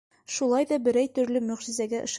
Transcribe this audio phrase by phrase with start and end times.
[0.35, 2.09] Шулай ҙа берәй төрлө мөғжизәгә ышанды.